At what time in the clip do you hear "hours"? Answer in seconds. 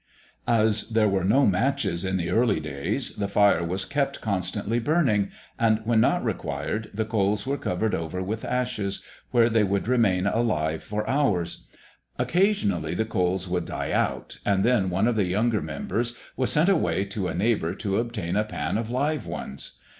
11.07-11.67